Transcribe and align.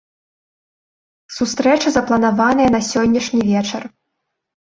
Сустрэча 1.37 1.89
запланаваная 1.99 2.67
на 2.77 2.81
сённяшні 2.89 3.41
вечар. 3.53 3.83